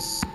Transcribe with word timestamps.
us. 0.00 0.29